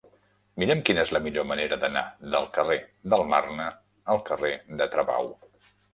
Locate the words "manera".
1.51-1.77